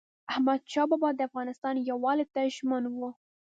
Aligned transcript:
احمدشاه 0.31 0.87
بابا 0.91 1.09
د 1.15 1.19
افغانستان 1.29 1.75
یووالي 1.89 2.25
ته 2.33 2.41
ژمن 2.55 2.83
و. 2.89 2.99